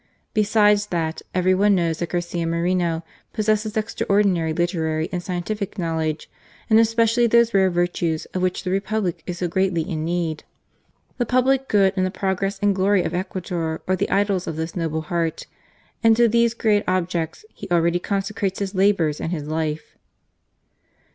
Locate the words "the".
8.63-8.71, 11.19-11.27, 12.03-12.09, 13.95-14.09